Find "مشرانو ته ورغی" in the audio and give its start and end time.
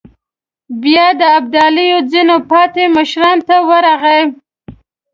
2.97-4.21